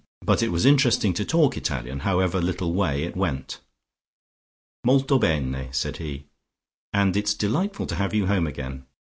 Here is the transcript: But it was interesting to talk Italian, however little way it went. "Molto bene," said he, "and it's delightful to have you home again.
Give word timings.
But 0.23 0.41
it 0.41 0.51
was 0.51 0.65
interesting 0.65 1.13
to 1.13 1.23
talk 1.23 1.55
Italian, 1.55 1.99
however 1.99 2.41
little 2.41 2.73
way 2.73 3.03
it 3.03 3.15
went. 3.15 3.59
"Molto 4.83 5.19
bene," 5.19 5.71
said 5.71 5.97
he, 5.97 6.25
"and 6.91 7.15
it's 7.15 7.35
delightful 7.35 7.85
to 7.85 7.93
have 7.97 8.11
you 8.15 8.25
home 8.25 8.47
again. 8.47 8.87